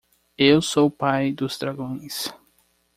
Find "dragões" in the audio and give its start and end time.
1.59-2.33